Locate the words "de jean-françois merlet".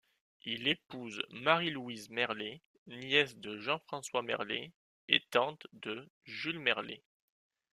3.37-4.71